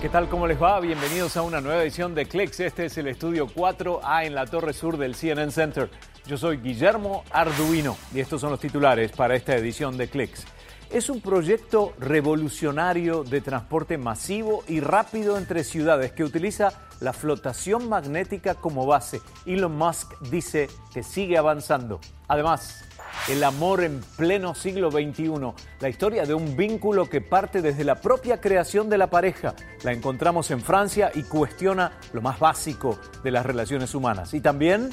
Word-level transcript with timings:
¿Qué 0.00 0.08
tal? 0.08 0.30
¿Cómo 0.30 0.46
les 0.46 0.60
va? 0.60 0.80
Bienvenidos 0.80 1.36
a 1.36 1.42
una 1.42 1.60
nueva 1.60 1.82
edición 1.82 2.14
de 2.14 2.24
Clicks. 2.24 2.60
Este 2.60 2.86
es 2.86 2.96
el 2.96 3.06
estudio 3.08 3.46
4A 3.46 4.24
en 4.24 4.34
la 4.34 4.46
torre 4.46 4.72
sur 4.72 4.96
del 4.96 5.14
CNN 5.14 5.52
Center. 5.52 5.90
Yo 6.26 6.38
soy 6.38 6.56
Guillermo 6.56 7.22
Arduino 7.30 7.98
y 8.14 8.20
estos 8.20 8.40
son 8.40 8.48
los 8.48 8.60
titulares 8.60 9.12
para 9.12 9.36
esta 9.36 9.54
edición 9.54 9.98
de 9.98 10.08
Clicks. 10.08 10.46
Es 10.88 11.10
un 11.10 11.20
proyecto 11.20 11.92
revolucionario 11.98 13.24
de 13.24 13.42
transporte 13.42 13.98
masivo 13.98 14.64
y 14.66 14.80
rápido 14.80 15.36
entre 15.36 15.64
ciudades 15.64 16.12
que 16.12 16.24
utiliza 16.24 16.72
la 17.00 17.12
flotación 17.12 17.86
magnética 17.90 18.54
como 18.54 18.86
base. 18.86 19.20
Elon 19.44 19.76
Musk 19.76 20.18
dice 20.30 20.70
que 20.94 21.02
sigue 21.02 21.36
avanzando. 21.36 22.00
Además, 22.26 22.86
el 23.28 23.44
amor 23.44 23.82
en 23.82 24.00
pleno 24.16 24.54
siglo 24.54 24.90
XXI, 24.90 25.52
la 25.80 25.88
historia 25.88 26.24
de 26.24 26.34
un 26.34 26.56
vínculo 26.56 27.08
que 27.08 27.20
parte 27.20 27.62
desde 27.62 27.84
la 27.84 27.96
propia 27.96 28.40
creación 28.40 28.88
de 28.88 28.98
la 28.98 29.08
pareja. 29.08 29.54
La 29.82 29.92
encontramos 29.92 30.50
en 30.50 30.60
Francia 30.60 31.10
y 31.14 31.22
cuestiona 31.22 31.92
lo 32.12 32.22
más 32.22 32.38
básico 32.38 32.98
de 33.22 33.30
las 33.30 33.46
relaciones 33.46 33.94
humanas. 33.94 34.34
Y 34.34 34.40
también... 34.40 34.90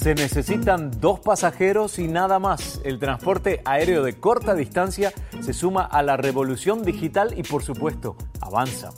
Se 0.00 0.14
necesitan 0.14 0.98
dos 0.98 1.20
pasajeros 1.20 1.98
y 1.98 2.08
nada 2.08 2.38
más. 2.38 2.80
El 2.84 2.98
transporte 2.98 3.60
aéreo 3.66 4.02
de 4.02 4.18
corta 4.18 4.54
distancia 4.54 5.12
se 5.42 5.52
suma 5.52 5.82
a 5.84 6.02
la 6.02 6.16
revolución 6.16 6.82
digital 6.84 7.38
y 7.38 7.42
por 7.42 7.62
supuesto 7.62 8.16
avanza. 8.40 8.92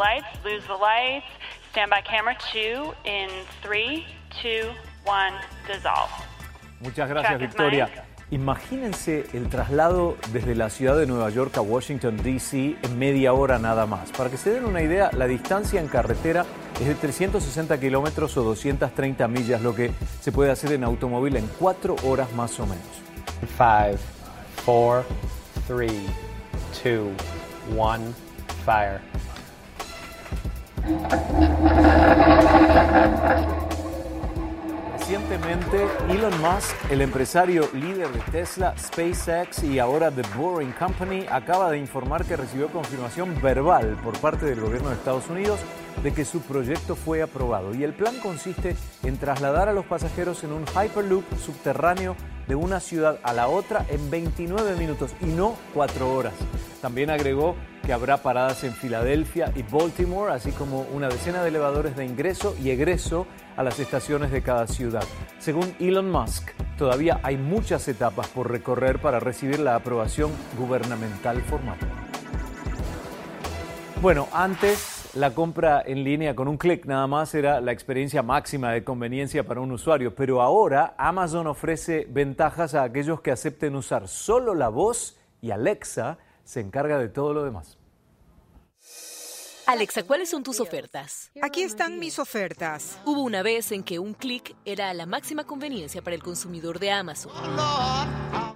Lights, 0.00 0.26
lose 0.44 0.64
the 0.66 0.74
lights. 0.74 1.26
Stand 1.70 1.90
by 1.90 2.00
camera 2.00 2.36
two 2.52 2.94
in 3.04 3.28
three, 3.62 4.06
two, 4.42 4.72
one, 5.04 5.34
dissolve. 5.68 6.10
Muchas 6.80 7.08
gracias, 7.08 7.38
Victoria. 7.38 7.88
Imagínense 8.32 9.26
el 9.34 9.48
traslado 9.48 10.16
desde 10.32 10.54
la 10.54 10.70
ciudad 10.70 10.96
de 10.96 11.04
Nueva 11.04 11.30
York 11.30 11.56
a 11.56 11.62
Washington, 11.62 12.16
D.C. 12.16 12.76
en 12.80 12.98
media 12.98 13.32
hora 13.32 13.58
nada 13.58 13.86
más. 13.86 14.12
Para 14.12 14.30
que 14.30 14.36
se 14.36 14.50
den 14.50 14.64
una 14.64 14.82
idea, 14.82 15.10
la 15.12 15.26
distancia 15.26 15.80
en 15.80 15.88
carretera 15.88 16.46
es 16.80 16.86
de 16.86 16.94
360 16.94 17.80
kilómetros 17.80 18.36
o 18.36 18.44
230 18.44 19.26
millas, 19.26 19.60
lo 19.62 19.74
que 19.74 19.90
se 20.20 20.30
puede 20.30 20.52
hacer 20.52 20.72
en 20.72 20.84
automóvil 20.84 21.36
en 21.36 21.46
cuatro 21.58 21.96
horas 22.04 22.32
más 22.32 22.58
o 22.60 22.66
menos. 22.66 22.86
Five, 23.58 23.98
four, 24.64 25.04
three, 25.66 26.06
two, 26.84 27.10
one, 27.76 28.14
fire. 28.64 29.09
Recientemente, 34.98 35.86
Elon 36.08 36.40
Musk, 36.40 36.74
el 36.90 37.00
empresario 37.00 37.68
líder 37.72 38.08
de 38.10 38.20
Tesla, 38.30 38.74
SpaceX 38.78 39.64
y 39.64 39.78
ahora 39.78 40.10
The 40.10 40.22
Boring 40.36 40.72
Company, 40.72 41.26
acaba 41.30 41.70
de 41.70 41.78
informar 41.78 42.24
que 42.24 42.36
recibió 42.36 42.68
confirmación 42.68 43.40
verbal 43.42 43.98
por 44.04 44.16
parte 44.18 44.46
del 44.46 44.60
gobierno 44.60 44.90
de 44.90 44.94
Estados 44.94 45.28
Unidos 45.28 45.58
de 46.02 46.12
que 46.12 46.24
su 46.24 46.40
proyecto 46.40 46.96
fue 46.96 47.22
aprobado. 47.22 47.74
Y 47.74 47.84
el 47.84 47.92
plan 47.92 48.18
consiste 48.20 48.76
en 49.02 49.18
trasladar 49.18 49.68
a 49.68 49.72
los 49.72 49.86
pasajeros 49.86 50.44
en 50.44 50.52
un 50.52 50.64
Hyperloop 50.66 51.24
subterráneo 51.38 52.16
de 52.48 52.54
una 52.54 52.80
ciudad 52.80 53.18
a 53.22 53.32
la 53.32 53.48
otra 53.48 53.86
en 53.88 54.10
29 54.10 54.76
minutos 54.76 55.12
y 55.20 55.26
no 55.26 55.56
4 55.74 56.14
horas. 56.14 56.34
También 56.80 57.10
agregó 57.10 57.54
que 57.84 57.92
habrá 57.92 58.22
paradas 58.22 58.64
en 58.64 58.72
Filadelfia 58.72 59.52
y 59.54 59.62
Baltimore, 59.62 60.32
así 60.32 60.50
como 60.52 60.82
una 60.82 61.08
decena 61.08 61.42
de 61.42 61.48
elevadores 61.48 61.96
de 61.96 62.04
ingreso 62.04 62.56
y 62.62 62.70
egreso 62.70 63.26
a 63.56 63.62
las 63.62 63.78
estaciones 63.78 64.30
de 64.30 64.42
cada 64.42 64.66
ciudad. 64.66 65.04
Según 65.38 65.74
Elon 65.78 66.10
Musk, 66.10 66.50
todavía 66.76 67.20
hay 67.22 67.36
muchas 67.36 67.86
etapas 67.88 68.28
por 68.28 68.50
recorrer 68.50 69.00
para 69.00 69.20
recibir 69.20 69.60
la 69.60 69.76
aprobación 69.76 70.32
gubernamental 70.58 71.42
formal. 71.42 71.76
Bueno, 74.00 74.28
antes 74.32 74.99
la 75.14 75.34
compra 75.34 75.82
en 75.84 76.04
línea 76.04 76.36
con 76.36 76.46
un 76.46 76.56
clic 76.56 76.86
nada 76.86 77.06
más 77.08 77.34
era 77.34 77.60
la 77.60 77.72
experiencia 77.72 78.22
máxima 78.22 78.70
de 78.70 78.84
conveniencia 78.84 79.44
para 79.44 79.60
un 79.60 79.72
usuario, 79.72 80.14
pero 80.14 80.40
ahora 80.40 80.94
Amazon 80.98 81.48
ofrece 81.48 82.06
ventajas 82.08 82.74
a 82.74 82.84
aquellos 82.84 83.20
que 83.20 83.32
acepten 83.32 83.74
usar 83.74 84.06
solo 84.06 84.54
la 84.54 84.68
voz 84.68 85.18
y 85.40 85.50
Alexa 85.50 86.18
se 86.44 86.60
encarga 86.60 86.98
de 86.98 87.08
todo 87.08 87.34
lo 87.34 87.42
demás. 87.42 87.79
Alexa, 89.70 90.02
¿cuáles 90.02 90.28
son 90.28 90.42
tus 90.42 90.58
ofertas? 90.58 91.30
Aquí 91.40 91.62
están 91.62 92.00
mis 92.00 92.18
ofertas. 92.18 92.98
Hubo 93.04 93.22
una 93.22 93.40
vez 93.44 93.70
en 93.70 93.84
que 93.84 94.00
un 94.00 94.14
clic 94.14 94.56
era 94.64 94.92
la 94.94 95.06
máxima 95.06 95.44
conveniencia 95.44 96.02
para 96.02 96.16
el 96.16 96.24
consumidor 96.24 96.80
de 96.80 96.90
Amazon. 96.90 97.30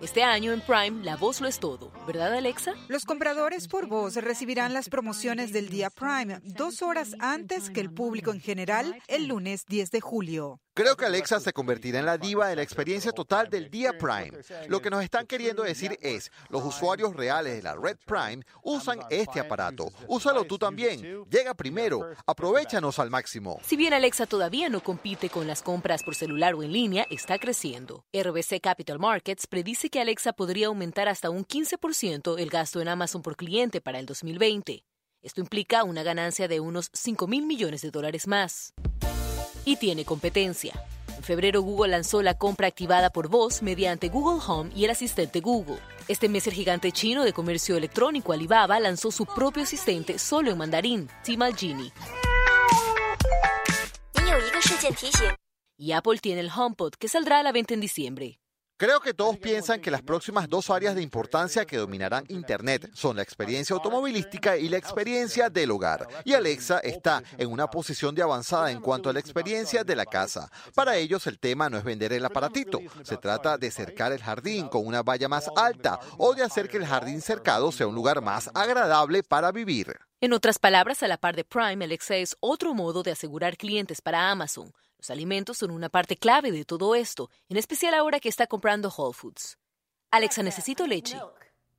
Este 0.02 0.24
año 0.24 0.52
en 0.52 0.60
Prime, 0.60 1.04
la 1.04 1.14
voz 1.14 1.40
lo 1.40 1.46
es 1.46 1.60
todo, 1.60 1.92
¿verdad 2.04 2.34
Alexa? 2.34 2.74
Los 2.88 3.04
compradores 3.04 3.68
por 3.68 3.86
voz 3.86 4.16
recibirán 4.16 4.74
las 4.74 4.88
promociones 4.88 5.52
del 5.52 5.68
día 5.68 5.88
Prime 5.88 6.40
dos 6.42 6.82
horas 6.82 7.14
antes 7.20 7.70
que 7.70 7.80
el 7.80 7.92
público 7.92 8.32
en 8.32 8.40
general 8.40 9.00
el 9.06 9.28
lunes 9.28 9.66
10 9.68 9.92
de 9.92 10.00
julio. 10.00 10.63
Creo 10.76 10.96
que 10.96 11.04
Alexa 11.04 11.38
se 11.38 11.52
convertirá 11.52 12.00
en 12.00 12.06
la 12.06 12.18
diva 12.18 12.48
de 12.48 12.56
la 12.56 12.62
experiencia 12.62 13.12
total 13.12 13.48
del 13.48 13.70
día 13.70 13.92
Prime. 13.96 14.32
Lo 14.66 14.82
que 14.82 14.90
nos 14.90 15.04
están 15.04 15.24
queriendo 15.24 15.62
decir 15.62 15.96
es, 16.00 16.32
los 16.48 16.64
usuarios 16.64 17.14
reales 17.14 17.54
de 17.54 17.62
la 17.62 17.76
red 17.76 17.96
Prime 18.04 18.44
usan 18.60 18.98
este 19.08 19.38
aparato. 19.38 19.92
Úsalo 20.08 20.42
tú 20.46 20.58
también. 20.58 21.24
Llega 21.30 21.54
primero. 21.54 22.10
Aprovechanos 22.26 22.98
al 22.98 23.08
máximo. 23.08 23.60
Si 23.62 23.76
bien 23.76 23.94
Alexa 23.94 24.26
todavía 24.26 24.68
no 24.68 24.82
compite 24.82 25.30
con 25.30 25.46
las 25.46 25.62
compras 25.62 26.02
por 26.02 26.16
celular 26.16 26.54
o 26.54 26.64
en 26.64 26.72
línea, 26.72 27.06
está 27.08 27.38
creciendo. 27.38 28.04
RBC 28.12 28.60
Capital 28.60 28.98
Markets 28.98 29.46
predice 29.46 29.90
que 29.90 30.00
Alexa 30.00 30.32
podría 30.32 30.66
aumentar 30.66 31.08
hasta 31.08 31.30
un 31.30 31.46
15% 31.46 32.36
el 32.36 32.50
gasto 32.50 32.80
en 32.80 32.88
Amazon 32.88 33.22
por 33.22 33.36
cliente 33.36 33.80
para 33.80 34.00
el 34.00 34.06
2020. 34.06 34.84
Esto 35.22 35.40
implica 35.40 35.84
una 35.84 36.02
ganancia 36.02 36.48
de 36.48 36.58
unos 36.58 36.90
5 36.92 37.28
mil 37.28 37.46
millones 37.46 37.80
de 37.80 37.92
dólares 37.92 38.26
más 38.26 38.74
y 39.64 39.76
tiene 39.76 40.04
competencia. 40.04 40.72
En 41.16 41.22
febrero 41.22 41.62
Google 41.62 41.92
lanzó 41.92 42.22
la 42.22 42.34
compra 42.34 42.66
activada 42.66 43.10
por 43.10 43.28
voz 43.28 43.62
mediante 43.62 44.08
Google 44.08 44.42
Home 44.46 44.70
y 44.74 44.84
el 44.84 44.90
asistente 44.90 45.40
Google. 45.40 45.78
Este 46.06 46.28
mes 46.28 46.46
el 46.46 46.52
gigante 46.52 46.92
chino 46.92 47.24
de 47.24 47.32
comercio 47.32 47.76
electrónico 47.76 48.32
Alibaba 48.32 48.78
lanzó 48.78 49.10
su 49.10 49.24
propio 49.24 49.62
asistente 49.62 50.18
solo 50.18 50.50
en 50.50 50.58
mandarín, 50.58 51.08
Timal 51.22 51.56
Genie. 51.56 51.92
Y 55.76 55.92
Apple 55.92 56.18
tiene 56.18 56.40
el 56.40 56.50
HomePod 56.54 56.94
que 56.94 57.08
saldrá 57.08 57.40
a 57.40 57.42
la 57.42 57.52
venta 57.52 57.74
en 57.74 57.80
diciembre. 57.80 58.38
Creo 58.76 58.98
que 58.98 59.14
todos 59.14 59.38
piensan 59.38 59.80
que 59.80 59.92
las 59.92 60.02
próximas 60.02 60.48
dos 60.48 60.68
áreas 60.68 60.96
de 60.96 61.02
importancia 61.02 61.64
que 61.64 61.76
dominarán 61.76 62.24
Internet 62.26 62.90
son 62.92 63.14
la 63.14 63.22
experiencia 63.22 63.72
automovilística 63.72 64.56
y 64.56 64.68
la 64.68 64.78
experiencia 64.78 65.48
del 65.48 65.70
hogar. 65.70 66.08
Y 66.24 66.32
Alexa 66.32 66.80
está 66.80 67.22
en 67.38 67.52
una 67.52 67.68
posición 67.68 68.16
de 68.16 68.22
avanzada 68.22 68.72
en 68.72 68.80
cuanto 68.80 69.08
a 69.08 69.12
la 69.12 69.20
experiencia 69.20 69.84
de 69.84 69.94
la 69.94 70.04
casa. 70.04 70.50
Para 70.74 70.96
ellos 70.96 71.28
el 71.28 71.38
tema 71.38 71.70
no 71.70 71.78
es 71.78 71.84
vender 71.84 72.12
el 72.12 72.24
aparatito, 72.24 72.80
se 73.04 73.16
trata 73.16 73.58
de 73.58 73.70
cercar 73.70 74.10
el 74.10 74.20
jardín 74.20 74.66
con 74.66 74.84
una 74.84 75.04
valla 75.04 75.28
más 75.28 75.48
alta 75.54 76.00
o 76.18 76.34
de 76.34 76.42
hacer 76.42 76.68
que 76.68 76.78
el 76.78 76.86
jardín 76.86 77.20
cercado 77.20 77.70
sea 77.70 77.86
un 77.86 77.94
lugar 77.94 78.22
más 78.22 78.50
agradable 78.54 79.22
para 79.22 79.52
vivir. 79.52 79.96
En 80.20 80.32
otras 80.32 80.58
palabras, 80.58 81.04
a 81.04 81.06
la 81.06 81.18
par 81.18 81.36
de 81.36 81.44
Prime, 81.44 81.84
Alexa 81.84 82.16
es 82.16 82.34
otro 82.40 82.74
modo 82.74 83.04
de 83.04 83.12
asegurar 83.12 83.56
clientes 83.56 84.00
para 84.00 84.32
Amazon. 84.32 84.72
Los 85.04 85.10
alimentos 85.10 85.58
son 85.58 85.70
una 85.70 85.90
parte 85.90 86.16
clave 86.16 86.50
de 86.50 86.64
todo 86.64 86.94
esto, 86.94 87.28
en 87.50 87.58
especial 87.58 87.92
ahora 87.92 88.20
que 88.20 88.30
está 88.30 88.46
comprando 88.46 88.88
Whole 88.88 89.12
Foods. 89.12 89.58
Alexa, 90.10 90.42
necesito 90.42 90.86
leche. 90.86 91.20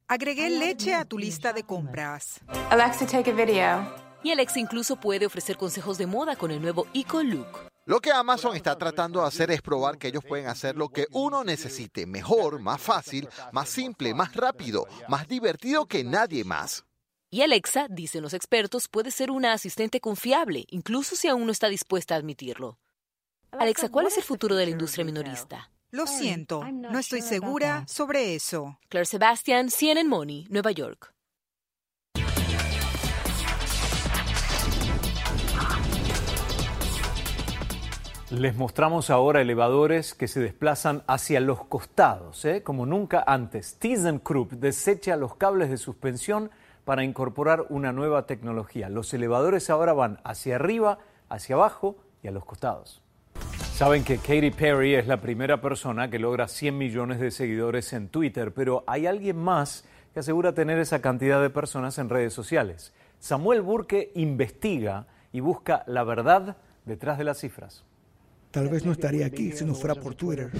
Agregué 0.08 0.52
leche 0.52 0.94
a 0.94 1.06
tu 1.06 1.18
lista 1.18 1.52
de 1.52 1.64
compras. 1.64 2.40
Alexa, 2.70 3.08
take 3.08 3.32
a 3.32 3.34
video. 3.34 3.96
Y 4.24 4.30
Alexa 4.30 4.60
incluso 4.60 4.98
puede 4.98 5.26
ofrecer 5.26 5.58
consejos 5.58 5.98
de 5.98 6.06
moda 6.06 6.36
con 6.36 6.52
el 6.52 6.62
nuevo 6.62 6.86
Eco 6.94 7.24
Look. 7.24 7.48
Lo 7.88 8.00
que 8.00 8.12
Amazon 8.12 8.56
está 8.56 8.78
tratando 8.78 9.22
de 9.22 9.28
hacer 9.28 9.50
es 9.50 9.64
probar 9.64 9.98
que 9.98 10.10
ellos 10.10 10.24
pueden 10.24 10.46
hacer 10.46 10.76
lo 10.76 10.90
que 10.90 11.08
uno 11.10 11.44
necesite, 11.44 12.06
mejor, 12.06 12.60
más 12.60 12.80
fácil, 12.80 13.28
más 13.52 13.68
simple, 13.68 14.14
más 14.14 14.36
rápido, 14.36 14.86
más 15.08 15.28
divertido 15.28 15.88
que 15.88 16.04
nadie 16.04 16.44
más. 16.44 16.86
Y 17.32 17.42
Alexa, 17.42 17.88
dicen 17.90 18.22
los 18.22 18.36
expertos, 18.36 18.88
puede 18.88 19.10
ser 19.10 19.32
una 19.32 19.52
asistente 19.52 20.00
confiable, 20.00 20.66
incluso 20.70 21.16
si 21.16 21.28
aún 21.28 21.48
no 21.48 21.52
está 21.52 21.70
dispuesta 21.70 22.14
a 22.14 22.20
admitirlo. 22.20 22.78
Alexa, 23.60 23.90
¿cuál 23.90 24.08
es 24.08 24.18
el 24.18 24.24
futuro 24.24 24.56
de 24.56 24.66
la 24.66 24.72
industria 24.72 25.06
minorista? 25.06 25.72
Lo 25.92 26.08
siento, 26.08 26.64
no 26.72 27.00
estoy 27.00 27.22
segura 27.22 27.86
sobre 27.88 28.36
eso. 28.36 28.80
Claire 28.90 29.06
Sebastian, 29.06 29.70
CNN 29.70 30.10
Money, 30.10 30.46
Nueva 30.50 30.72
York. 30.72 31.14
Les 38.32 38.56
mostramos 38.56 39.10
ahora 39.10 39.40
elevadores 39.40 40.14
que 40.14 40.28
se 40.28 40.42
desplazan 40.42 41.04
hacia 41.08 41.40
los 41.40 41.64
costados, 41.64 42.44
¿eh? 42.44 42.64
como 42.64 42.86
nunca 42.86 43.24
antes. 43.26 43.78
ThyssenKrupp 43.80 44.54
desecha 44.54 45.16
los 45.16 45.36
cables 45.36 45.70
de 45.70 45.78
suspensión 45.78 46.52
para 46.84 47.04
incorporar 47.04 47.68
una 47.70 47.94
nueva 47.94 48.26
tecnología. 48.26 48.90
Los 48.90 49.14
elevadores 49.14 49.70
ahora 49.70 49.94
van 49.94 50.20
hacia 50.26 50.56
arriba, 50.56 51.00
hacia 51.30 51.56
abajo 51.56 51.96
y 52.22 52.28
a 52.28 52.32
los 52.32 52.44
costados. 52.44 53.05
Saben 53.76 54.06
que 54.06 54.20
Katy 54.20 54.52
Perry 54.52 54.96
es 54.96 55.06
la 55.06 55.20
primera 55.20 55.60
persona 55.60 56.10
que 56.10 56.18
logra 56.18 56.48
100 56.48 56.78
millones 56.78 57.20
de 57.20 57.30
seguidores 57.30 57.92
en 57.92 58.08
Twitter, 58.08 58.54
pero 58.54 58.86
hay 58.88 59.06
alguien 59.06 59.36
más 59.36 59.84
que 60.14 60.22
asegura 60.22 60.54
tener 60.54 60.80
esa 60.80 61.02
cantidad 61.02 61.42
de 61.42 61.50
personas 61.50 61.98
en 61.98 62.08
redes 62.08 62.32
sociales. 62.34 62.94
Samuel 63.20 63.62
Burke 63.62 64.14
investiga 64.16 65.08
y 65.34 65.42
busca 65.42 65.84
la 65.88 66.06
verdad 66.06 66.56
detrás 66.86 67.18
de 67.18 67.26
las 67.26 67.42
cifras. 67.42 67.84
Tal 68.52 68.70
vez 68.70 68.86
no 68.86 68.94
estaría 68.94 69.26
aquí 69.26 69.52
si 69.52 69.66
no 69.66 69.76
fuera 69.76 69.96
por 69.96 70.16
Twitter. 70.16 70.52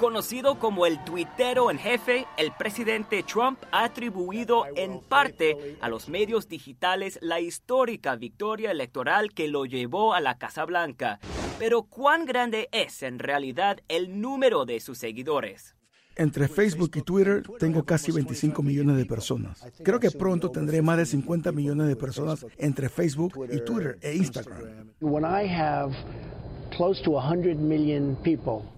Conocido 0.00 0.58
como 0.58 0.86
el 0.86 1.04
tuitero 1.04 1.70
en 1.70 1.78
jefe, 1.78 2.26
el 2.36 2.50
presidente 2.52 3.22
Trump 3.22 3.62
ha 3.70 3.84
atribuido 3.84 4.64
en 4.74 5.00
parte 5.00 5.76
a 5.80 5.88
los 5.88 6.08
medios 6.08 6.48
digitales 6.48 7.18
la 7.20 7.40
histórica 7.40 8.16
victoria 8.16 8.70
electoral 8.70 9.32
que 9.32 9.48
lo 9.48 9.66
llevó 9.66 10.14
a 10.14 10.20
la 10.20 10.38
Casa 10.38 10.64
Blanca. 10.64 11.20
Pero 11.58 11.82
¿cuán 11.84 12.24
grande 12.24 12.68
es 12.72 13.02
en 13.02 13.18
realidad 13.18 13.78
el 13.88 14.20
número 14.20 14.64
de 14.64 14.80
sus 14.80 14.98
seguidores? 14.98 15.76
Entre 16.16 16.46
Facebook 16.46 16.90
y 16.94 17.00
Twitter 17.00 17.42
tengo 17.58 17.84
casi 17.84 18.12
25 18.12 18.62
millones 18.62 18.96
de 18.96 19.06
personas. 19.06 19.66
Creo 19.82 19.98
que 19.98 20.10
pronto 20.10 20.50
tendré 20.50 20.82
más 20.82 20.98
de 20.98 21.06
50 21.06 21.52
millones 21.52 21.88
de 21.88 21.96
personas 21.96 22.44
entre 22.58 22.88
Facebook 22.90 23.48
y 23.50 23.60
Twitter 23.60 23.98
e 24.02 24.14
Instagram. 24.16 24.92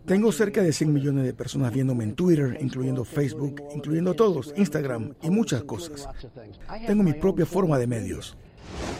Tengo 0.04 0.32
cerca 0.32 0.62
de 0.62 0.72
100 0.72 0.92
millones 0.92 1.24
de 1.24 1.32
personas 1.32 1.72
viéndome 1.72 2.04
en 2.04 2.14
Twitter, 2.14 2.58
incluyendo 2.60 3.04
Facebook, 3.04 3.62
incluyendo 3.74 4.14
todos, 4.14 4.52
Instagram 4.56 5.14
y 5.22 5.30
muchas 5.30 5.64
cosas. 5.64 6.08
Tengo 6.86 7.02
mi 7.02 7.14
propia 7.14 7.46
forma 7.46 7.78
de 7.78 7.86
medios. 7.86 8.36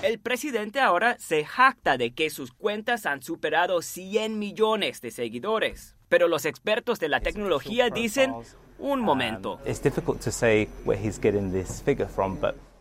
El 0.05 0.19
presidente 0.19 0.81
ahora 0.81 1.17
se 1.19 1.47
jacta 1.47 1.97
de 1.97 2.13
que 2.13 2.29
sus 2.29 2.53
cuentas 2.53 3.07
han 3.07 3.23
superado 3.23 3.81
100 3.81 4.39
millones 4.39 5.01
de 5.01 5.11
seguidores. 5.11 5.97
Pero 6.11 6.29
los 6.29 6.45
expertos 6.45 7.01
de 7.01 7.09
la 7.09 7.21
tecnología 7.21 7.89
dicen, 7.89 8.35
un 8.79 9.01
momento. 9.01 9.59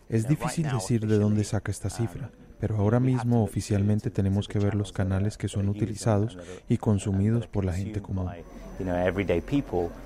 Es 0.10 0.28
difícil 0.28 0.70
decir 0.70 1.08
de 1.08 1.18
dónde 1.18 1.46
saca 1.46 1.72
esta 1.72 1.90
cifra 1.90 2.30
pero 2.64 2.78
ahora 2.78 3.02
mismo 3.02 3.44
oficialmente 3.44 4.10
tenemos 4.10 4.48
que 4.48 4.58
ver 4.58 4.74
los 4.74 4.94
canales 4.94 5.38
que 5.38 5.50
son 5.50 5.68
utilizados 5.68 6.38
y 6.70 6.78
consumidos 6.78 7.46
por 7.46 7.66
la 7.66 7.74
gente 7.74 8.02
común. 8.02 8.30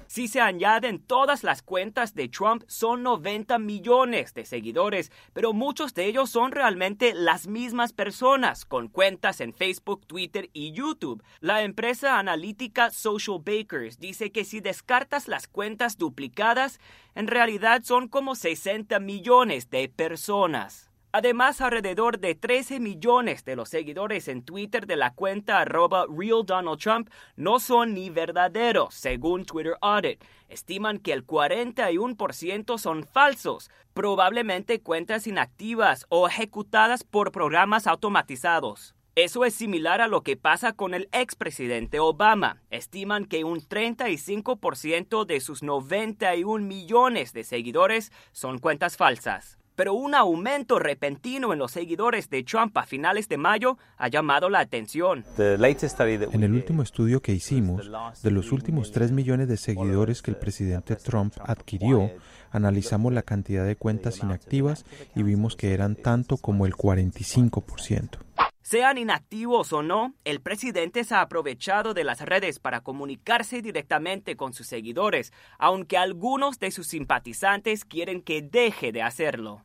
Si 0.07 0.27
se 0.27 0.39
añaden 0.39 0.99
todas 0.99 1.43
las 1.43 1.61
cuentas 1.61 2.15
de 2.15 2.29
Trump, 2.29 2.63
son 2.67 3.03
90 3.03 3.59
millones 3.59 4.33
de 4.33 4.45
seguidores, 4.45 5.11
pero 5.33 5.53
muchos 5.53 5.93
de 5.93 6.05
ellos 6.05 6.29
son 6.29 6.51
realmente 6.51 7.13
las 7.13 7.47
mismas 7.47 7.93
personas, 7.93 8.65
con 8.65 8.87
cuentas 8.87 9.41
en 9.41 9.53
Facebook, 9.53 10.05
Twitter 10.07 10.49
y 10.53 10.71
YouTube. 10.71 11.23
La 11.39 11.61
empresa 11.63 12.19
analítica 12.19 12.89
Social 12.89 13.39
Bakers 13.43 13.99
dice 13.99 14.31
que 14.31 14.45
si 14.45 14.59
descartas 14.59 15.27
las 15.27 15.47
cuentas 15.47 15.97
duplicadas, 15.97 16.79
en 17.15 17.27
realidad 17.27 17.83
son 17.83 18.07
como 18.07 18.35
60 18.35 18.99
millones 18.99 19.69
de 19.69 19.89
personas. 19.89 20.89
Además, 21.17 21.61
alrededor 21.61 22.19
de 22.19 22.35
13 22.35 22.79
millones 22.79 23.43
de 23.43 23.55
los 23.55 23.69
seguidores 23.69 24.27
en 24.27 24.43
Twitter 24.43 24.85
de 24.85 24.97
la 24.97 25.15
cuenta 25.15 25.57
arroba 25.57 26.05
Donald 26.45 26.79
Trump 26.79 27.09
no 27.35 27.59
son 27.59 27.95
ni 27.95 28.11
verdaderos, 28.11 28.93
según 28.93 29.43
Twitter 29.43 29.73
Audit. 29.81 30.23
Estiman 30.47 30.99
que 30.99 31.13
el 31.13 31.25
41% 31.25 32.77
son 32.77 33.03
falsos, 33.03 33.71
probablemente 33.95 34.79
cuentas 34.79 35.25
inactivas 35.25 36.05
o 36.09 36.27
ejecutadas 36.27 37.03
por 37.03 37.31
programas 37.31 37.87
automatizados. 37.87 38.93
Eso 39.15 39.43
es 39.43 39.55
similar 39.55 40.01
a 40.01 40.07
lo 40.07 40.21
que 40.21 40.37
pasa 40.37 40.73
con 40.73 40.93
el 40.93 41.09
expresidente 41.13 41.99
Obama. 41.99 42.61
Estiman 42.69 43.25
que 43.25 43.43
un 43.43 43.59
35% 43.59 45.25
de 45.25 45.39
sus 45.39 45.63
91 45.63 46.63
millones 46.63 47.33
de 47.33 47.43
seguidores 47.43 48.11
son 48.33 48.59
cuentas 48.59 48.97
falsas 48.97 49.57
pero 49.77 49.93
un 49.93 50.15
aumento 50.15 50.79
repentino 50.79 51.53
en 51.53 51.59
los 51.59 51.71
seguidores 51.71 52.31
de 52.31 52.43
Trump 52.43 52.75
a 52.77 52.83
finales 52.87 53.29
de 53.29 53.37
mayo 53.37 53.77
ha 53.97 54.07
llamado 54.07 54.49
la 54.49 54.59
atención. 54.59 55.23
En 55.37 56.43
el 56.43 56.53
último 56.53 56.81
estudio 56.81 57.21
que 57.21 57.31
hicimos, 57.31 57.89
de 58.23 58.31
los 58.31 58.51
últimos 58.51 58.91
3 58.91 59.11
millones 59.11 59.47
de 59.47 59.55
seguidores 59.55 60.23
que 60.23 60.31
el 60.31 60.37
presidente 60.37 60.95
Trump 60.95 61.35
adquirió, 61.39 62.11
analizamos 62.51 63.13
la 63.13 63.21
cantidad 63.21 63.67
de 63.67 63.75
cuentas 63.75 64.17
inactivas 64.23 64.83
y 65.15 65.21
vimos 65.21 65.55
que 65.55 65.75
eran 65.75 65.95
tanto 65.95 66.37
como 66.37 66.65
el 66.65 66.73
45%. 66.73 68.17
Sean 68.63 68.97
inactivos 68.97 69.71
o 69.71 69.83
no, 69.83 70.13
el 70.25 70.41
presidente 70.41 71.03
se 71.03 71.15
ha 71.15 71.21
aprovechado 71.21 71.93
de 71.93 72.03
las 72.03 72.19
redes 72.19 72.59
para 72.59 72.81
comunicarse 72.81 73.61
directamente 73.61 74.35
con 74.35 74.53
sus 74.53 74.67
seguidores, 74.67 75.31
aunque 75.57 75.97
algunos 75.97 76.59
de 76.59 76.71
sus 76.71 76.87
simpatizantes 76.87 77.85
quieren 77.85 78.21
que 78.21 78.41
deje 78.41 78.91
de 78.91 79.03
hacerlo. 79.03 79.61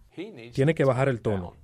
Tiene 0.52 0.74
que 0.74 0.84
bajar 0.84 1.08
el 1.08 1.20
tono. 1.20 1.54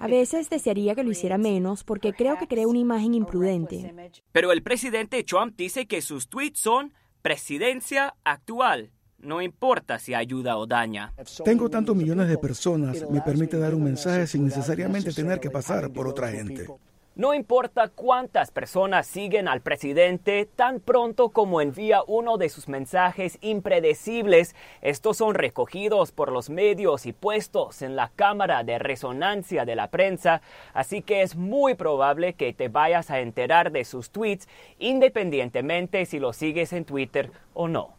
A 0.00 0.06
veces 0.06 0.50
desearía 0.50 0.94
que 0.94 1.04
lo 1.04 1.10
hiciera 1.10 1.38
menos 1.38 1.84
porque 1.84 2.12
creo 2.12 2.38
que 2.38 2.46
crea 2.46 2.68
una 2.68 2.78
imagen 2.78 3.14
imprudente. 3.14 3.94
Pero 4.32 4.52
el 4.52 4.62
presidente 4.62 5.22
Trump 5.24 5.56
dice 5.56 5.86
que 5.86 6.02
sus 6.02 6.28
tweets 6.28 6.60
son 6.60 6.92
presidencia 7.22 8.14
actual 8.24 8.90
no 9.22 9.40
importa 9.40 9.98
si 9.98 10.14
ayuda 10.14 10.56
o 10.58 10.66
daña. 10.66 11.14
Tengo 11.44 11.70
tantos 11.70 11.94
millones 11.96 12.28
de 12.28 12.38
personas, 12.38 13.08
me 13.08 13.20
permite 13.20 13.56
dar 13.56 13.74
un 13.74 13.84
mensaje 13.84 14.26
sin 14.26 14.44
necesariamente 14.44 15.12
tener 15.12 15.40
que 15.40 15.50
pasar 15.50 15.92
por 15.92 16.08
otra 16.08 16.30
gente. 16.30 16.66
No 17.14 17.34
importa 17.34 17.88
cuántas 17.88 18.50
personas 18.50 19.06
siguen 19.06 19.46
al 19.46 19.60
presidente, 19.60 20.48
tan 20.56 20.80
pronto 20.80 21.28
como 21.28 21.60
envía 21.60 22.00
uno 22.06 22.38
de 22.38 22.48
sus 22.48 22.68
mensajes 22.68 23.36
impredecibles, 23.42 24.56
estos 24.80 25.18
son 25.18 25.34
recogidos 25.34 26.10
por 26.10 26.32
los 26.32 26.48
medios 26.48 27.04
y 27.04 27.12
puestos 27.12 27.82
en 27.82 27.96
la 27.96 28.10
cámara 28.16 28.64
de 28.64 28.78
resonancia 28.78 29.66
de 29.66 29.76
la 29.76 29.90
prensa, 29.90 30.40
así 30.72 31.02
que 31.02 31.20
es 31.20 31.36
muy 31.36 31.74
probable 31.74 32.32
que 32.32 32.54
te 32.54 32.68
vayas 32.68 33.10
a 33.10 33.20
enterar 33.20 33.72
de 33.72 33.84
sus 33.84 34.10
tweets 34.10 34.48
independientemente 34.78 36.06
si 36.06 36.18
lo 36.18 36.32
sigues 36.32 36.72
en 36.72 36.86
Twitter 36.86 37.30
o 37.52 37.68
no. 37.68 37.90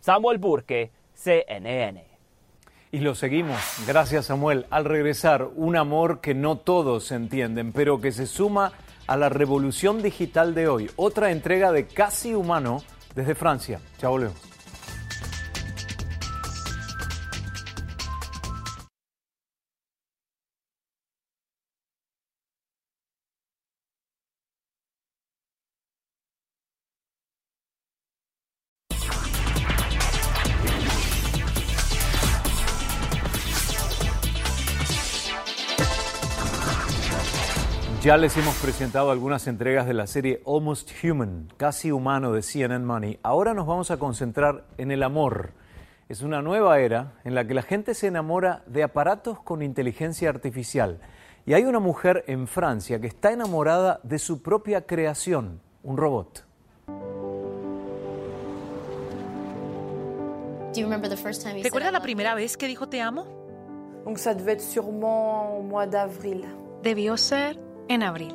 Samuel 0.00 0.38
Burke, 0.38 0.90
CNN. 1.12 2.05
Y 2.96 3.00
lo 3.00 3.14
seguimos. 3.14 3.60
Gracias, 3.86 4.24
Samuel. 4.24 4.64
Al 4.70 4.86
regresar, 4.86 5.50
un 5.54 5.76
amor 5.76 6.22
que 6.22 6.32
no 6.34 6.56
todos 6.56 7.12
entienden, 7.12 7.74
pero 7.74 8.00
que 8.00 8.10
se 8.10 8.26
suma 8.26 8.72
a 9.06 9.18
la 9.18 9.28
revolución 9.28 10.00
digital 10.00 10.54
de 10.54 10.66
hoy. 10.66 10.90
Otra 10.96 11.30
entrega 11.30 11.72
de 11.72 11.86
Casi 11.86 12.34
Humano 12.34 12.82
desde 13.14 13.34
Francia. 13.34 13.80
Chao, 13.98 14.16
Leo. 14.16 14.55
Ya 38.06 38.16
les 38.16 38.36
hemos 38.36 38.54
presentado 38.58 39.10
algunas 39.10 39.48
entregas 39.48 39.84
de 39.84 39.92
la 39.92 40.06
serie 40.06 40.40
Almost 40.46 40.92
Human, 41.02 41.48
casi 41.56 41.90
humano 41.90 42.30
de 42.30 42.40
CNN 42.40 42.86
Money. 42.86 43.18
Ahora 43.24 43.52
nos 43.52 43.66
vamos 43.66 43.90
a 43.90 43.96
concentrar 43.96 44.64
en 44.78 44.92
el 44.92 45.02
amor. 45.02 45.54
Es 46.08 46.22
una 46.22 46.40
nueva 46.40 46.78
era 46.78 47.14
en 47.24 47.34
la 47.34 47.48
que 47.48 47.54
la 47.54 47.62
gente 47.62 47.94
se 47.94 48.06
enamora 48.06 48.62
de 48.68 48.84
aparatos 48.84 49.40
con 49.40 49.60
inteligencia 49.60 50.28
artificial. 50.28 51.00
Y 51.46 51.54
hay 51.54 51.64
una 51.64 51.80
mujer 51.80 52.22
en 52.28 52.46
Francia 52.46 53.00
que 53.00 53.08
está 53.08 53.32
enamorada 53.32 53.98
de 54.04 54.20
su 54.20 54.40
propia 54.40 54.86
creación, 54.86 55.60
un 55.82 55.96
robot. 55.96 56.46
¿Recuerda 61.64 61.90
la 61.90 62.02
primera 62.02 62.36
vez 62.36 62.56
que 62.56 62.68
dijo 62.68 62.88
te 62.88 63.00
amo? 63.02 63.26
Debió 66.84 67.16
ser 67.16 67.65
en 67.88 68.02
abril. 68.02 68.34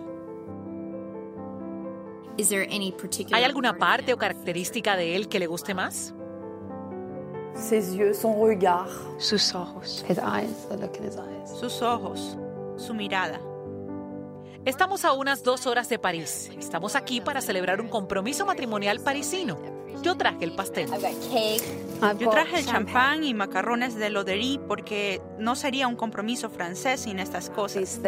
¿Hay 3.32 3.44
alguna 3.44 3.78
parte 3.78 4.14
o 4.14 4.18
característica 4.18 4.96
de 4.96 5.16
él 5.16 5.28
que 5.28 5.40
le 5.40 5.48
guste 5.48 5.74
más? 5.74 6.14
Sus 9.18 9.54
ojos. 9.54 10.04
Sus 11.60 11.82
ojos. 11.82 12.38
Su 12.78 12.94
mirada. 12.94 13.40
Estamos 14.64 15.06
a 15.06 15.14
unas 15.14 15.44
dos 15.44 15.68
horas 15.68 15.90
de 15.90 16.00
París. 16.00 16.52
Estamos 16.58 16.96
aquí 16.96 17.20
para 17.20 17.42
celebrar 17.42 17.82
un 17.82 17.90
compromiso 17.90 18.46
matrimonial 18.46 19.00
parisino. 19.00 19.81
Yo 20.02 20.16
traje 20.18 20.44
el 20.44 20.54
pastel. 20.54 20.90
Yo 22.20 22.30
traje 22.30 22.60
el 22.60 22.66
champán 22.66 23.24
y 23.24 23.34
macarrones 23.34 23.96
de 23.96 24.10
loderí 24.10 24.60
porque 24.68 25.22
no 25.38 25.56
sería 25.56 25.88
un 25.88 25.96
compromiso 25.96 26.50
francés 26.50 27.02
sin 27.02 27.20
estas 27.20 27.50
cosas. 27.50 28.00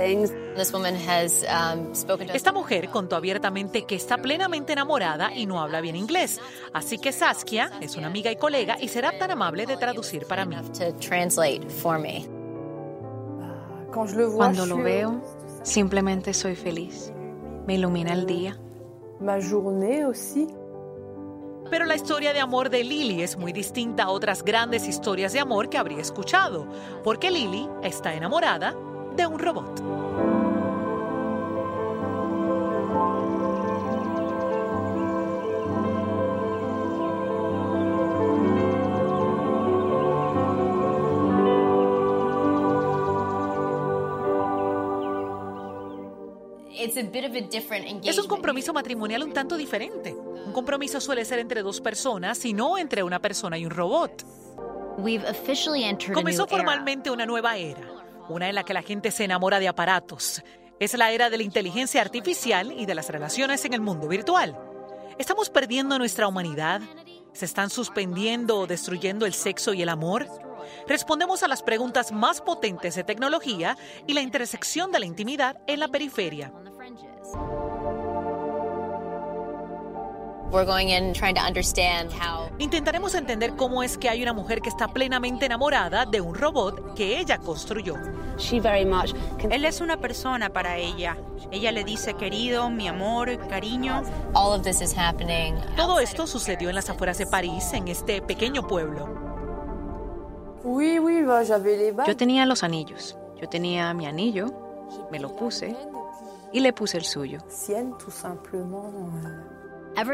Esta 2.33 2.51
mujer 2.51 2.89
contó 2.89 3.15
abiertamente 3.15 3.83
que 3.85 3.95
está 3.95 4.17
plenamente 4.17 4.73
enamorada 4.73 5.33
y 5.35 5.45
no 5.45 5.61
habla 5.61 5.81
bien 5.81 5.95
inglés. 5.95 6.39
Así 6.73 6.97
que 6.97 7.11
Saskia 7.11 7.71
es 7.81 7.95
una 7.95 8.07
amiga 8.07 8.31
y 8.31 8.35
colega 8.35 8.77
y 8.79 8.87
será 8.87 9.17
tan 9.17 9.31
amable 9.31 9.65
de 9.65 9.77
traducir 9.77 10.25
para 10.25 10.45
mí. 10.45 10.55
Cuando 13.93 14.65
lo 14.65 14.77
veo, 14.77 15.21
simplemente 15.63 16.33
soy 16.33 16.55
feliz. 16.55 17.13
Me 17.67 17.75
ilumina 17.75 18.13
el 18.13 18.25
día. 18.25 18.57
Pero 21.73 21.85
la 21.85 21.95
historia 21.95 22.33
de 22.33 22.39
amor 22.39 22.69
de 22.69 22.83
Lily 22.83 23.23
es 23.23 23.35
muy 23.35 23.51
distinta 23.51 24.03
a 24.03 24.09
otras 24.11 24.43
grandes 24.43 24.87
historias 24.87 25.33
de 25.33 25.39
amor 25.39 25.71
que 25.71 25.79
habría 25.79 26.01
escuchado, 26.01 26.67
porque 27.03 27.31
Lily 27.31 27.67
está 27.81 28.13
enamorada 28.13 28.75
de 29.15 29.25
un 29.25 29.39
robot. 29.39 30.32
Es 48.03 48.17
un 48.17 48.27
compromiso 48.27 48.73
matrimonial 48.73 49.23
un 49.23 49.33
tanto 49.33 49.57
diferente. 49.57 50.13
Un 50.13 50.53
compromiso 50.53 50.99
suele 51.01 51.25
ser 51.25 51.39
entre 51.39 51.61
dos 51.61 51.81
personas 51.81 52.43
y 52.45 52.53
no 52.53 52.77
entre 52.77 53.03
una 53.03 53.19
persona 53.19 53.57
y 53.57 53.65
un 53.65 53.71
robot. 53.71 54.25
Comenzó 56.13 56.47
formalmente 56.47 57.09
una 57.09 57.25
nueva 57.25 57.57
era, 57.57 57.81
una 58.29 58.49
en 58.49 58.55
la 58.55 58.63
que 58.63 58.73
la 58.73 58.83
gente 58.83 59.11
se 59.11 59.23
enamora 59.23 59.59
de 59.59 59.67
aparatos. 59.67 60.43
Es 60.79 60.93
la 60.95 61.11
era 61.11 61.29
de 61.29 61.37
la 61.37 61.43
inteligencia 61.43 62.01
artificial 62.01 62.71
y 62.71 62.85
de 62.85 62.95
las 62.95 63.09
relaciones 63.09 63.65
en 63.65 63.73
el 63.73 63.81
mundo 63.81 64.07
virtual. 64.07 64.57
¿Estamos 65.17 65.49
perdiendo 65.49 65.97
nuestra 65.97 66.27
humanidad? 66.27 66.81
¿Se 67.33 67.45
están 67.45 67.69
suspendiendo 67.69 68.59
o 68.59 68.67
destruyendo 68.67 69.25
el 69.25 69.33
sexo 69.33 69.73
y 69.73 69.81
el 69.81 69.89
amor? 69.89 70.27
Respondemos 70.87 71.43
a 71.43 71.47
las 71.47 71.63
preguntas 71.63 72.11
más 72.11 72.41
potentes 72.41 72.95
de 72.95 73.03
tecnología 73.03 73.77
y 74.07 74.13
la 74.13 74.21
intersección 74.21 74.91
de 74.91 74.99
la 74.99 75.05
intimidad 75.05 75.57
en 75.67 75.79
la 75.79 75.87
periferia. 75.87 76.53
Intentaremos 82.59 83.15
entender 83.15 83.55
cómo 83.55 83.81
es 83.81 83.97
que 83.97 84.07
hay 84.07 84.21
una 84.21 84.33
mujer 84.33 84.61
que 84.61 84.69
está 84.69 84.87
plenamente 84.87 85.47
enamorada 85.47 86.05
de 86.05 86.21
un 86.21 86.35
robot 86.35 86.93
que 86.93 87.19
ella 87.19 87.39
construyó. 87.39 87.95
Él 89.49 89.65
es 89.65 89.81
una 89.81 89.97
persona 89.97 90.49
para 90.51 90.77
ella. 90.77 91.17
Ella 91.49 91.71
le 91.71 91.83
dice 91.83 92.13
querido, 92.13 92.69
mi 92.69 92.87
amor, 92.87 93.35
cariño. 93.47 94.03
Todo 95.75 95.99
esto 95.99 96.27
sucedió 96.27 96.69
en 96.69 96.75
las 96.75 96.87
afueras 96.87 97.17
de 97.17 97.25
París, 97.25 97.73
en 97.73 97.87
este 97.87 98.21
pequeño 98.21 98.67
pueblo. 98.67 99.09
Yo 102.05 102.15
tenía 102.15 102.45
los 102.45 102.63
anillos. 102.63 103.17
Yo 103.41 103.49
tenía 103.49 103.91
mi 103.95 104.05
anillo, 104.05 104.53
me 105.11 105.19
lo 105.19 105.35
puse 105.35 105.75
y 106.51 106.59
le 106.59 106.71
puse 106.73 106.97
el 106.97 107.05
suyo. 107.05 107.39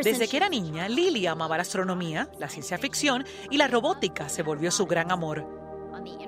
Desde 0.03 0.27
que 0.27 0.37
era 0.37 0.49
niña, 0.49 0.89
Lily 0.89 1.27
amaba 1.27 1.57
la 1.57 1.61
astronomía, 1.61 2.29
la 2.37 2.49
ciencia 2.49 2.77
ficción 2.77 3.25
y 3.49 3.57
la 3.57 3.67
robótica 3.67 4.29
se 4.29 4.43
volvió 4.43 4.71
su 4.71 4.85
gran 4.85 5.11
amor. 5.11 5.59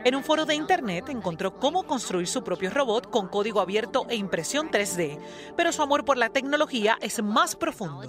En 0.04 0.16
un 0.16 0.24
foro 0.24 0.46
de 0.46 0.56
internet 0.56 1.10
encontró 1.10 1.58
cómo 1.58 1.84
construir 1.84 2.28
su 2.28 2.44
propio 2.44 2.70
robot 2.70 3.10
con 3.10 3.28
código 3.28 3.62
abierto 3.62 4.06
e 4.10 4.16
impresión 4.16 4.70
3D, 4.70 5.20
pero 5.56 5.72
su 5.72 5.82
amor 5.82 6.06
por 6.06 6.18
la 6.18 6.30
tecnología 6.30 6.98
es 7.02 7.22
más 7.22 7.56
profundo. 7.56 8.08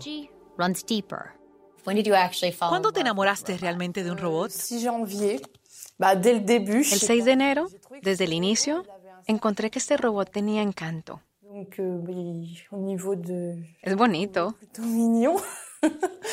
¿Cuándo 2.69 2.93
te 2.93 3.01
enamoraste 3.01 3.59
realmente 3.59 4.05
de 4.05 4.11
un 4.11 4.19
robot? 4.19 4.51
El 6.93 7.01
6 7.01 7.25
de 7.25 7.33
enero, 7.33 7.69
desde 8.03 8.25
el 8.25 8.33
inicio, 8.33 8.85
encontré 9.27 9.71
que 9.71 9.79
este 9.79 9.97
robot 9.97 10.31
tenía 10.31 10.63
encanto. 10.63 11.21
Es 13.83 13.97
bonito. 13.97 14.57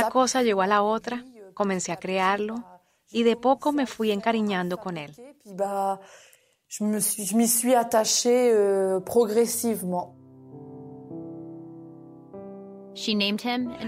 Una 0.00 0.10
cosa 0.10 0.42
llegó 0.42 0.62
a 0.62 0.66
la 0.66 0.82
otra, 0.82 1.24
comencé 1.54 1.92
a 1.92 1.96
crearlo 1.96 2.64
y 3.10 3.22
de 3.22 3.36
poco 3.36 3.72
me 3.72 3.86
fui 3.86 4.10
encariñando 4.10 4.78
con 4.78 4.96
él. 4.96 5.14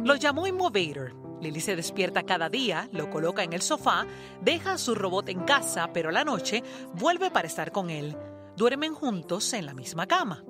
Lo 0.05 0.15
llamó 0.15 0.47
Immovator. 0.47 1.15
Lily 1.41 1.61
se 1.61 1.75
despierta 1.75 2.23
cada 2.23 2.49
día, 2.49 2.89
lo 2.93 3.11
coloca 3.11 3.43
en 3.43 3.53
el 3.53 3.63
sofá, 3.63 4.07
deja 4.43 4.79
su 4.79 4.95
robot 4.95 5.29
en 5.29 5.41
casa, 5.41 5.91
pero 5.93 6.13
la 6.13 6.23
noche 6.23 6.63
vuelve 6.95 7.33
para 7.33 7.49
estar 7.49 7.73
con 7.73 7.91
él 7.91 8.17
duermen 8.57 8.95
juntos 8.95 9.53
en 9.53 9.67
la 9.67 9.75
misma 9.75 10.07
cama. 10.07 10.45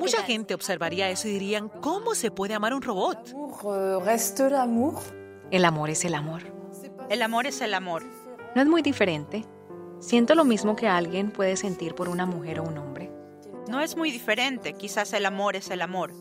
Mucha 0.00 0.22
gente 0.22 0.54
observaría 0.54 1.10
eso 1.10 1.28
y 1.28 1.32
dirían, 1.32 1.68
¿cómo 1.80 2.14
se 2.14 2.30
puede 2.30 2.54
amar 2.54 2.72
un 2.72 2.82
robot? 2.82 3.34
El 5.50 5.64
amor 5.64 5.90
es 5.90 6.04
el 6.04 6.14
amor. 6.14 6.42
El 7.08 7.22
amor 7.22 7.46
es 7.46 7.60
el 7.60 7.74
amor. 7.74 8.04
No 8.54 8.62
es 8.62 8.68
muy 8.68 8.82
diferente. 8.82 9.44
Siento 9.98 10.34
lo 10.34 10.44
mismo 10.44 10.76
que 10.76 10.88
alguien 10.88 11.30
puede 11.30 11.56
sentir 11.56 11.94
por 11.94 12.08
una 12.08 12.26
mujer 12.26 12.60
o 12.60 12.64
un 12.64 12.78
hombre. 12.78 13.12
No 13.68 13.80
es 13.80 13.96
muy 13.96 14.10
diferente. 14.10 14.74
Quizás 14.74 15.12
el 15.12 15.26
amor 15.26 15.56
es 15.56 15.70
el 15.70 15.82
amor. 15.82 16.12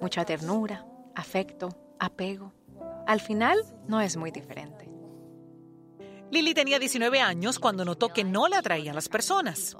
Mucha 0.00 0.24
ternura, 0.24 0.86
afecto, 1.14 1.68
apego. 1.98 2.52
Al 3.06 3.20
final, 3.20 3.58
no 3.86 4.00
es 4.00 4.16
muy 4.16 4.30
diferente. 4.30 4.87
Lily 6.30 6.54
tenía 6.54 6.78
19 6.78 7.20
años 7.20 7.58
cuando 7.58 7.84
notó 7.84 8.08
que 8.10 8.24
no 8.24 8.48
le 8.48 8.56
atraían 8.56 8.94
las 8.94 9.08
personas. 9.08 9.76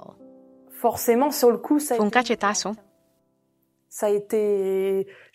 Fue 1.97 1.99
un 1.99 2.09
cachetazo. 2.09 2.75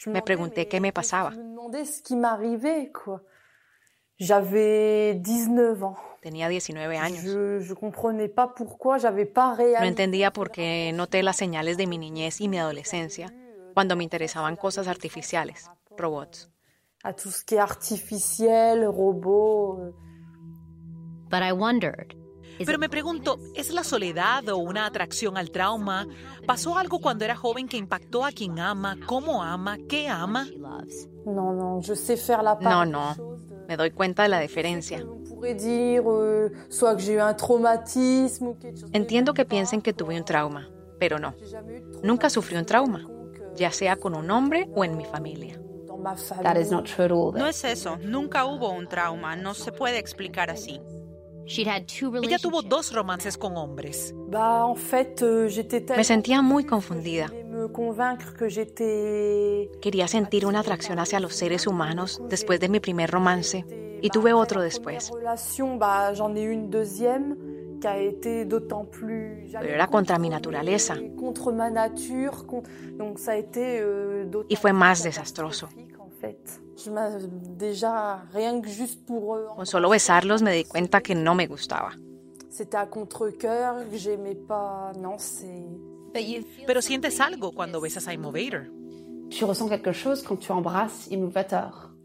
Me 0.07 0.23
pregunté 0.23 0.69
qué 0.69 0.81
me 0.81 0.93
pasaba. 0.93 1.33
Tenía 6.23 6.49
19 6.49 6.99
años. 6.99 7.25
No 9.81 9.87
entendía 9.87 10.33
por 10.33 10.51
qué 10.51 10.93
noté 10.95 11.23
las 11.23 11.37
señales 11.37 11.77
de 11.77 11.87
mi 11.87 11.99
niñez 11.99 12.41
y 12.41 12.49
mi 12.49 12.59
adolescencia 12.59 13.33
cuando 13.75 13.97
me 13.97 14.05
interesaban 14.05 14.57
cosas 14.57 14.87
artificiales, 14.87 15.69
robots. 15.99 16.51
A 17.03 17.13
tout 17.13 17.31
ce 17.31 17.45
qui 17.45 17.57
est 21.31 21.43
artificiel, 21.43 21.93
robots. 21.93 22.25
Pero 22.67 22.79
me 22.79 22.89
pregunto, 22.89 23.39
¿es 23.55 23.71
la 23.73 23.83
soledad 23.83 24.49
o 24.49 24.59
una 24.59 24.87
atracción 24.87 25.37
al 25.37 25.51
trauma? 25.51 26.07
¿Pasó 26.47 26.79
algo 26.79 27.01
cuando 27.01 27.25
era 27.25 27.35
joven 27.35 27.69
que 27.69 27.77
impactó 27.77 28.25
a 28.25 28.31
quien 28.31 28.59
ama, 28.59 28.97
cómo 29.07 29.43
ama, 29.43 29.79
qué 29.89 30.09
ama? 30.09 30.47
No, 31.27 31.53
no, 31.53 31.81
yo 31.81 31.97
sé 31.97 32.15
hacer 32.15 32.43
la 32.43 32.57
No, 32.61 32.85
no. 32.85 33.17
Me 33.67 33.77
doy 33.77 33.91
cuenta 33.91 34.23
de 34.25 34.29
la 34.29 34.41
diferencia. 34.41 35.05
Euh, 35.47 36.51
Entiendo 38.93 39.35
que 39.35 39.45
piensen 39.45 39.83
que 39.83 39.93
tuve 39.93 40.17
un 40.17 40.25
trauma, 40.25 40.69
pero 40.99 41.19
no. 41.19 41.35
Nunca 42.03 42.31
sufrí 42.31 42.57
un 42.57 42.67
trauma, 42.67 43.07
ya 43.57 43.71
sea 43.71 43.97
con 43.97 44.15
un 44.15 44.31
hombre 44.31 44.71
o 44.75 44.85
en 44.85 44.97
mi 44.97 45.05
familia. 45.05 45.61
No 47.35 47.47
es 47.47 47.65
eso, 47.65 47.97
nunca 47.99 48.45
hubo 48.45 48.71
un 48.71 48.87
trauma, 48.87 49.37
no 49.37 49.55
se 49.55 49.73
puede 49.73 49.99
explicar 49.99 50.51
así. 50.51 50.81
Ella 52.23 52.39
tuvo 52.39 52.63
dos 52.63 52.93
romances 52.93 53.37
con 53.37 53.57
hombres. 53.57 54.15
Euh, 54.33 55.95
Me 55.97 56.05
sentía 56.05 56.43
muy 56.43 56.65
confundida. 56.65 57.31
Quería 59.81 60.09
sentir 60.09 60.47
una 60.47 60.61
atracción 60.61 60.99
hacia 60.99 61.21
los 61.21 61.35
seres 61.35 61.67
humanos 61.67 62.21
después 62.29 62.61
de 62.61 62.69
mi 62.69 62.81
primer 62.81 63.11
romance 63.11 63.65
y 64.01 64.11
tuve 64.11 64.33
otro 64.33 64.61
después. 64.63 65.11
Pero 69.61 69.75
era 69.75 69.87
contra 69.87 70.19
mi 70.19 70.29
naturaleza. 70.29 70.97
Euh, 73.57 74.45
y 74.49 74.57
fue 74.57 74.73
más 74.73 75.03
desastroso. 75.03 75.69
Con 79.57 79.67
solo 79.67 79.89
besarlos 79.89 80.43
me 80.43 80.53
di 80.53 80.65
cuenta 80.65 81.01
que 81.01 81.15
no 81.15 81.35
me 81.35 81.47
gustaba. 81.47 81.93
Pero 86.67 86.83
sientes 86.83 87.21
algo 87.21 87.53
cuando 87.53 87.81
besas 87.81 88.09
a. 88.09 88.13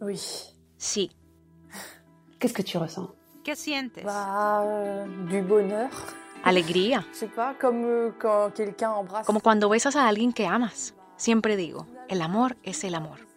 Oui. 0.02 0.20
Sí. 0.78 1.12
¿Qué 3.44 3.56
sientes? 3.56 4.04
Bah, 4.04 4.62
euh, 4.64 5.06
du 5.30 5.42
bonheur. 5.42 5.90
Alegría. 6.44 7.06
Euh. 7.22 9.26
Como 9.26 9.42
cuando 9.42 9.70
besas 9.70 9.96
a 9.96 10.08
alguien 10.08 10.34
que 10.34 10.46
amas. 10.46 10.94
Siempre 11.18 11.58
digo, 11.58 11.86
el 12.08 12.22
amor 12.22 12.58
es 12.64 12.84
el 12.84 12.96
amor. 12.96 13.29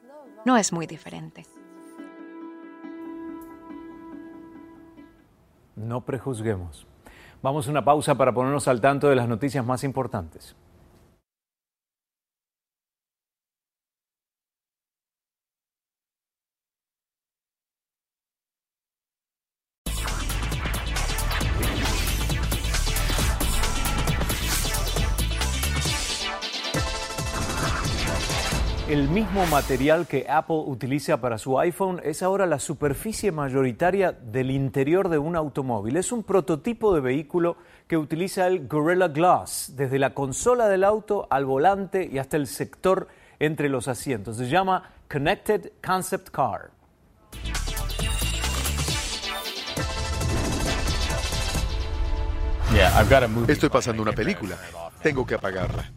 No 0.45 0.57
es 0.57 0.73
muy 0.73 0.87
diferente. 0.87 1.47
No 5.77 6.01
prejuzguemos. 6.01 6.87
Vamos 7.43 7.67
a 7.67 7.71
una 7.71 7.85
pausa 7.85 8.17
para 8.17 8.33
ponernos 8.33 8.69
al 8.69 8.81
tanto 8.81 9.09
de 9.09 9.17
las 9.17 9.29
noticias 9.29 9.65
más 9.65 9.85
importantes. 9.85 10.57
Material 29.53 30.07
que 30.07 30.25
Apple 30.31 30.63
utiliza 30.65 31.21
para 31.21 31.37
su 31.37 31.61
iPhone 31.61 32.01
es 32.03 32.23
ahora 32.23 32.47
la 32.47 32.59
superficie 32.59 33.31
mayoritaria 33.33 34.11
del 34.11 34.51
interior 34.51 35.11
de 35.11 35.19
un 35.19 35.37
automóvil. 35.37 35.99
Es 35.99 36.11
un 36.11 36.23
prototipo 36.23 36.95
de 36.95 37.03
vehículo 37.03 37.59
que 37.87 37.99
utiliza 37.99 38.47
el 38.47 38.67
Gorilla 38.67 39.09
Glass, 39.09 39.75
desde 39.77 39.99
la 39.99 40.15
consola 40.15 40.69
del 40.69 40.85
auto 40.85 41.27
al 41.29 41.45
volante 41.45 42.09
y 42.11 42.17
hasta 42.17 42.39
el 42.39 42.47
sector 42.47 43.09
entre 43.39 43.69
los 43.69 43.89
asientos. 43.89 44.39
Se 44.39 44.49
llama 44.49 44.91
Connected 45.07 45.73
Concept 45.87 46.31
Car. 46.31 46.71
Estoy 53.49 53.69
pasando 53.69 54.03
una 54.03 54.13
película. 54.13 54.57
Tengo 55.03 55.27
que 55.27 55.35
apagarla. 55.35 55.93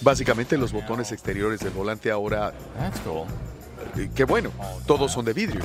Básicamente 0.00 0.56
los 0.56 0.72
botones 0.72 1.12
exteriores 1.12 1.60
del 1.60 1.70
volante 1.70 2.10
ahora... 2.10 2.52
Eh, 3.96 4.10
Qué 4.14 4.24
bueno, 4.24 4.50
todos 4.86 5.12
son 5.12 5.24
de 5.24 5.32
vidrio. 5.32 5.62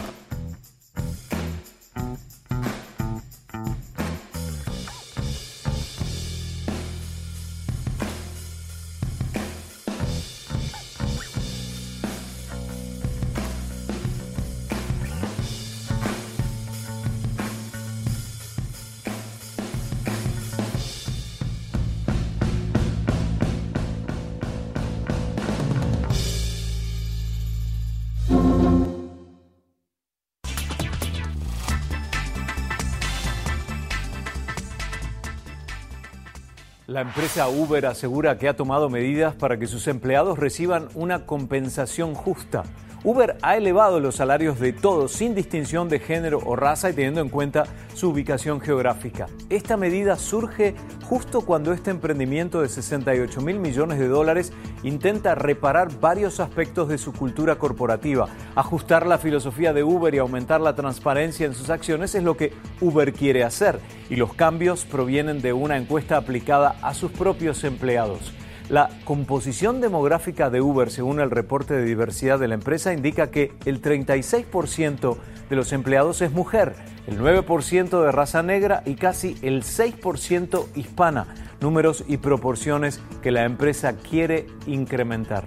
La 36.91 36.99
empresa 36.99 37.47
Uber 37.47 37.85
asegura 37.85 38.37
que 38.37 38.49
ha 38.49 38.57
tomado 38.57 38.89
medidas 38.89 39.33
para 39.33 39.57
que 39.57 39.65
sus 39.65 39.87
empleados 39.87 40.37
reciban 40.37 40.89
una 40.93 41.25
compensación 41.25 42.13
justa. 42.15 42.63
Uber 43.03 43.35
ha 43.41 43.57
elevado 43.57 43.99
los 43.99 44.17
salarios 44.17 44.59
de 44.59 44.73
todos 44.73 45.11
sin 45.11 45.33
distinción 45.33 45.89
de 45.89 45.97
género 45.97 46.39
o 46.45 46.55
raza 46.55 46.91
y 46.91 46.93
teniendo 46.93 47.21
en 47.21 47.29
cuenta 47.29 47.63
su 47.95 48.09
ubicación 48.09 48.61
geográfica. 48.61 49.25
Esta 49.49 49.75
medida 49.75 50.17
surge 50.17 50.75
justo 51.05 51.41
cuando 51.41 51.73
este 51.73 51.89
emprendimiento 51.89 52.61
de 52.61 52.69
68 52.69 53.41
mil 53.41 53.57
millones 53.57 53.97
de 53.97 54.07
dólares 54.07 54.53
intenta 54.83 55.33
reparar 55.33 55.99
varios 55.99 56.39
aspectos 56.39 56.89
de 56.89 56.99
su 56.99 57.11
cultura 57.11 57.55
corporativa. 57.55 58.27
Ajustar 58.53 59.07
la 59.07 59.17
filosofía 59.17 59.73
de 59.73 59.83
Uber 59.83 60.13
y 60.13 60.19
aumentar 60.19 60.61
la 60.61 60.75
transparencia 60.75 61.47
en 61.47 61.55
sus 61.55 61.71
acciones 61.71 62.13
es 62.13 62.23
lo 62.23 62.37
que 62.37 62.53
Uber 62.81 63.13
quiere 63.13 63.43
hacer 63.43 63.79
y 64.11 64.15
los 64.15 64.35
cambios 64.35 64.85
provienen 64.85 65.41
de 65.41 65.53
una 65.53 65.77
encuesta 65.77 66.17
aplicada 66.17 66.75
a 66.83 66.93
sus 66.93 67.11
propios 67.11 67.63
empleados. 67.63 68.31
La 68.69 68.89
composición 69.03 69.81
demográfica 69.81 70.49
de 70.49 70.61
Uber, 70.61 70.89
según 70.89 71.19
el 71.19 71.31
reporte 71.31 71.73
de 71.73 71.83
diversidad 71.83 72.39
de 72.39 72.47
la 72.47 72.55
empresa, 72.55 72.93
indica 72.93 73.31
que 73.31 73.53
el 73.65 73.81
36% 73.81 75.17
de 75.49 75.55
los 75.55 75.73
empleados 75.73 76.21
es 76.21 76.31
mujer, 76.31 76.75
el 77.07 77.19
9% 77.19 78.03
de 78.03 78.11
raza 78.11 78.43
negra 78.43 78.83
y 78.85 78.95
casi 78.95 79.37
el 79.41 79.63
6% 79.63 80.67
hispana, 80.75 81.27
números 81.59 82.05
y 82.07 82.17
proporciones 82.17 83.01
que 83.21 83.31
la 83.31 83.43
empresa 83.43 83.97
quiere 83.97 84.47
incrementar. 84.65 85.45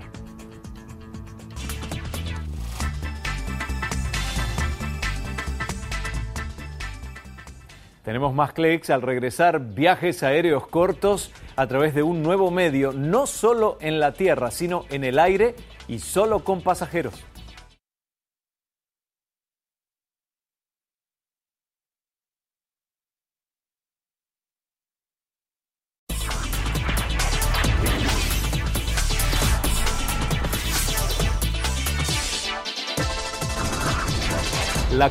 Tenemos 8.05 8.35
más 8.35 8.53
clics. 8.53 8.91
Al 8.91 9.01
regresar 9.01 9.75
viajes 9.75 10.23
aéreos 10.23 10.67
cortos 10.67 11.33
a 11.57 11.67
través 11.67 11.95
de 11.95 12.03
un 12.03 12.23
nuevo 12.23 12.51
medio, 12.51 12.93
no 12.93 13.27
solo 13.27 13.79
en 13.81 14.01
la 14.01 14.13
tierra, 14.13 14.51
sino 14.51 14.85
en 14.91 15.05
el 15.05 15.19
aire 15.19 15.55
y 15.89 15.99
solo 15.99 16.45
con 16.45 16.63
pasajeros. 16.63 17.15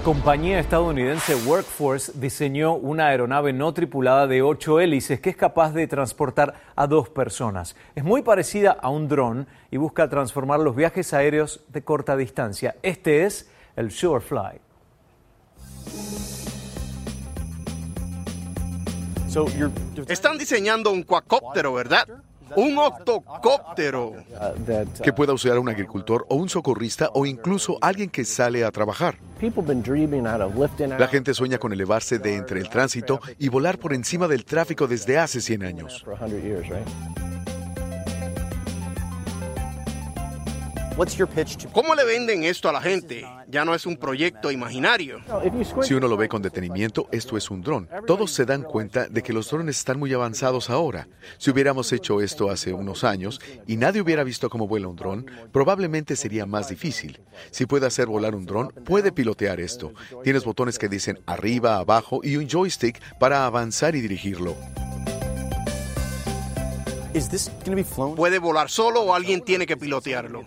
Compañía 0.03 0.59
estadounidense 0.59 1.33
Workforce 1.33 2.11
diseñó 2.15 2.73
una 2.73 3.07
aeronave 3.07 3.53
no 3.53 3.73
tripulada 3.73 4.27
de 4.27 4.41
ocho 4.41 4.81
hélices 4.81 5.21
que 5.21 5.29
es 5.29 5.37
capaz 5.37 5.71
de 5.71 5.87
transportar 5.87 6.55
a 6.75 6.87
dos 6.87 7.07
personas. 7.07 7.77
Es 7.95 8.03
muy 8.03 8.21
parecida 8.21 8.71
a 8.71 8.89
un 8.89 9.07
dron 9.07 9.47
y 9.71 9.77
busca 9.77 10.09
transformar 10.09 10.59
los 10.59 10.75
viajes 10.75 11.13
aéreos 11.13 11.61
de 11.69 11.83
corta 11.83 12.17
distancia. 12.17 12.75
Este 12.83 13.23
es 13.23 13.49
el 13.77 13.89
Shorefly. 13.89 14.59
Están 20.09 20.37
diseñando 20.37 20.91
un 20.91 21.03
cuacóptero, 21.03 21.73
¿verdad? 21.73 22.07
Un 22.55 22.77
octocóptero. 22.77 24.13
Que 25.03 25.13
pueda 25.13 25.33
usar 25.33 25.59
un 25.59 25.69
agricultor 25.69 26.25
o 26.29 26.35
un 26.35 26.49
socorrista 26.49 27.09
o 27.13 27.25
incluso 27.25 27.77
alguien 27.81 28.09
que 28.09 28.25
sale 28.25 28.63
a 28.63 28.71
trabajar. 28.71 29.17
La 30.97 31.07
gente 31.07 31.33
sueña 31.33 31.57
con 31.57 31.73
elevarse 31.73 32.19
de 32.19 32.35
entre 32.35 32.59
el 32.59 32.69
tránsito 32.69 33.19
y 33.39 33.49
volar 33.49 33.77
por 33.77 33.93
encima 33.93 34.27
del 34.27 34.45
tráfico 34.45 34.87
desde 34.87 35.17
hace 35.17 35.41
100 35.41 35.63
años. 35.63 36.05
¿Cómo 41.71 41.95
le 41.95 42.05
venden 42.05 42.43
esto 42.43 42.69
a 42.69 42.71
la 42.71 42.81
gente? 42.81 43.25
Ya 43.53 43.65
no 43.65 43.75
es 43.75 43.85
un 43.85 43.97
proyecto 43.97 44.49
imaginario. 44.49 45.19
Si 45.83 45.93
uno 45.93 46.07
lo 46.07 46.17
ve 46.17 46.27
con 46.27 46.41
detenimiento, 46.41 47.07
esto 47.11 47.37
es 47.37 47.51
un 47.51 47.61
dron. 47.61 47.87
Todos 48.07 48.31
se 48.31 48.45
dan 48.45 48.63
cuenta 48.63 49.07
de 49.07 49.21
que 49.21 49.31
los 49.31 49.47
drones 49.47 49.77
están 49.77 49.99
muy 49.99 50.11
avanzados 50.11 50.71
ahora. 50.71 51.07
Si 51.37 51.51
hubiéramos 51.51 51.93
hecho 51.93 52.19
esto 52.19 52.49
hace 52.49 52.73
unos 52.73 53.03
años 53.03 53.39
y 53.67 53.77
nadie 53.77 54.01
hubiera 54.01 54.23
visto 54.23 54.49
cómo 54.49 54.67
vuela 54.67 54.87
un 54.87 54.95
dron, 54.95 55.27
probablemente 55.51 56.15
sería 56.15 56.47
más 56.47 56.69
difícil. 56.69 57.21
Si 57.51 57.67
puede 57.67 57.85
hacer 57.85 58.07
volar 58.07 58.33
un 58.33 58.47
dron, 58.47 58.69
puede 58.69 59.11
pilotear 59.11 59.59
esto. 59.59 59.93
Tienes 60.23 60.45
botones 60.45 60.79
que 60.79 60.89
dicen 60.89 61.19
arriba, 61.27 61.77
abajo 61.77 62.21
y 62.23 62.37
un 62.37 62.49
joystick 62.49 62.99
para 63.19 63.45
avanzar 63.45 63.95
y 63.95 64.01
dirigirlo. 64.01 64.55
¿Puede 68.15 68.39
volar 68.39 68.69
solo 68.69 69.01
o 69.01 69.13
alguien 69.13 69.41
tiene 69.41 69.65
que 69.65 69.77
pilotearlo? 69.77 70.43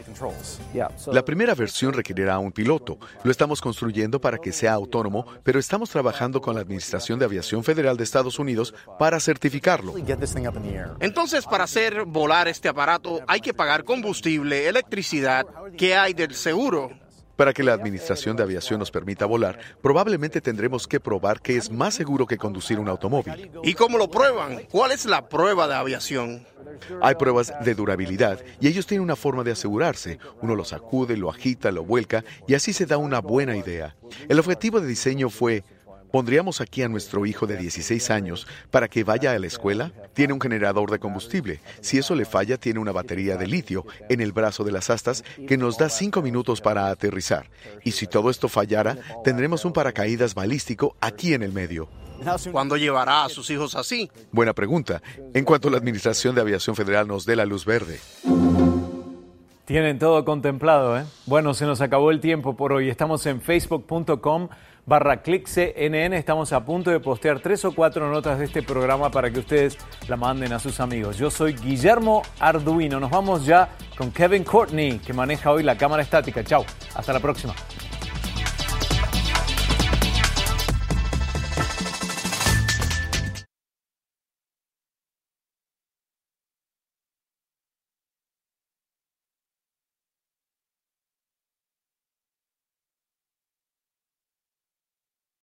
La 1.12 1.24
primera 1.24 1.54
versión 1.54 1.92
requerirá 1.92 2.38
un 2.38 2.52
piloto. 2.52 2.98
Lo 3.22 3.30
estamos 3.30 3.60
construyendo 3.60 4.20
para 4.20 4.38
que 4.38 4.52
sea 4.52 4.72
autónomo, 4.72 5.26
pero 5.42 5.58
estamos 5.58 5.90
trabajando 5.90 6.40
con 6.40 6.54
la 6.54 6.60
Administración 6.62 7.18
de 7.18 7.24
Aviación 7.24 7.62
Federal 7.62 7.96
de 7.96 8.04
Estados 8.04 8.38
Unidos 8.38 8.74
para 8.98 9.20
certificarlo. 9.20 9.94
Entonces, 11.00 11.46
para 11.46 11.64
hacer 11.64 12.04
volar 12.04 12.48
este 12.48 12.68
aparato 12.68 13.20
hay 13.26 13.40
que 13.40 13.54
pagar 13.54 13.84
combustible, 13.84 14.68
electricidad. 14.68 15.46
¿Qué 15.76 15.94
hay 15.94 16.14
del 16.14 16.34
seguro? 16.34 16.90
Para 17.36 17.52
que 17.52 17.62
la 17.62 17.74
Administración 17.74 18.36
de 18.36 18.42
Aviación 18.42 18.78
nos 18.78 18.90
permita 18.90 19.26
volar, 19.26 19.58
probablemente 19.82 20.40
tendremos 20.40 20.88
que 20.88 21.00
probar 21.00 21.40
que 21.40 21.56
es 21.56 21.70
más 21.70 21.94
seguro 21.94 22.26
que 22.26 22.38
conducir 22.38 22.78
un 22.78 22.88
automóvil. 22.88 23.50
¿Y 23.62 23.74
cómo 23.74 23.98
lo 23.98 24.10
prueban? 24.10 24.62
¿Cuál 24.70 24.92
es 24.92 25.04
la 25.04 25.28
prueba 25.28 25.68
de 25.68 25.74
aviación? 25.74 26.46
Hay 27.02 27.14
pruebas 27.14 27.52
de 27.62 27.74
durabilidad 27.74 28.40
y 28.60 28.68
ellos 28.68 28.86
tienen 28.86 29.04
una 29.04 29.16
forma 29.16 29.44
de 29.44 29.52
asegurarse. 29.52 30.18
Uno 30.40 30.54
lo 30.54 30.64
sacude, 30.64 31.16
lo 31.16 31.30
agita, 31.30 31.70
lo 31.70 31.84
vuelca 31.84 32.24
y 32.46 32.54
así 32.54 32.72
se 32.72 32.86
da 32.86 32.96
una 32.96 33.20
buena 33.20 33.56
idea. 33.56 33.96
El 34.28 34.38
objetivo 34.38 34.80
de 34.80 34.86
diseño 34.86 35.30
fue 35.30 35.62
¿Pondríamos 36.10 36.60
aquí 36.60 36.82
a 36.82 36.88
nuestro 36.88 37.26
hijo 37.26 37.46
de 37.46 37.56
16 37.56 38.10
años 38.10 38.46
para 38.70 38.88
que 38.88 39.04
vaya 39.04 39.32
a 39.32 39.38
la 39.38 39.46
escuela? 39.46 39.92
Tiene 40.14 40.32
un 40.32 40.40
generador 40.40 40.90
de 40.90 40.98
combustible. 40.98 41.60
Si 41.80 41.98
eso 41.98 42.14
le 42.14 42.24
falla, 42.24 42.56
tiene 42.56 42.80
una 42.80 42.92
batería 42.92 43.36
de 43.36 43.46
litio 43.46 43.84
en 44.08 44.20
el 44.20 44.32
brazo 44.32 44.64
de 44.64 44.72
las 44.72 44.90
astas 44.90 45.24
que 45.46 45.56
nos 45.56 45.78
da 45.78 45.88
5 45.88 46.22
minutos 46.22 46.60
para 46.60 46.88
aterrizar. 46.88 47.50
Y 47.84 47.92
si 47.92 48.06
todo 48.06 48.30
esto 48.30 48.48
fallara, 48.48 48.96
tendremos 49.24 49.64
un 49.64 49.72
paracaídas 49.72 50.34
balístico 50.34 50.96
aquí 51.00 51.34
en 51.34 51.42
el 51.42 51.52
medio. 51.52 51.88
¿Cuándo 52.50 52.76
llevará 52.76 53.24
a 53.24 53.28
sus 53.28 53.50
hijos 53.50 53.74
así? 53.74 54.10
Buena 54.32 54.54
pregunta. 54.54 55.02
En 55.34 55.44
cuanto 55.44 55.68
la 55.68 55.76
Administración 55.76 56.34
de 56.34 56.40
Aviación 56.40 56.74
Federal 56.74 57.06
nos 57.06 57.26
dé 57.26 57.36
la 57.36 57.44
luz 57.44 57.64
verde. 57.64 57.98
Tienen 59.66 59.98
todo 59.98 60.24
contemplado, 60.24 60.96
¿eh? 60.96 61.04
Bueno, 61.26 61.52
se 61.52 61.66
nos 61.66 61.80
acabó 61.80 62.12
el 62.12 62.20
tiempo 62.20 62.56
por 62.56 62.72
hoy. 62.72 62.88
Estamos 62.88 63.26
en 63.26 63.40
facebook.com 63.40 64.48
barra 64.86 65.20
CNN. 65.22 66.16
Estamos 66.16 66.52
a 66.52 66.64
punto 66.64 66.90
de 66.90 67.00
postear 67.00 67.40
tres 67.40 67.64
o 67.64 67.74
cuatro 67.74 68.08
notas 68.08 68.38
de 68.38 68.44
este 68.44 68.62
programa 68.62 69.10
para 69.10 69.30
que 69.30 69.40
ustedes 69.40 69.76
la 70.08 70.16
manden 70.16 70.52
a 70.52 70.60
sus 70.60 70.78
amigos. 70.80 71.18
Yo 71.18 71.30
soy 71.30 71.54
Guillermo 71.54 72.22
Arduino. 72.38 73.00
Nos 73.00 73.10
vamos 73.10 73.44
ya 73.44 73.70
con 73.98 74.12
Kevin 74.12 74.44
Courtney, 74.44 75.00
que 75.00 75.12
maneja 75.12 75.50
hoy 75.50 75.64
la 75.64 75.76
cámara 75.76 76.02
estática. 76.02 76.44
Chao, 76.44 76.64
hasta 76.94 77.12
la 77.12 77.20
próxima. 77.20 77.54